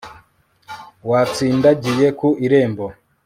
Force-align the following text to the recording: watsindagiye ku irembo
watsindagiye 1.09 2.07
ku 2.19 2.27
irembo 2.45 2.85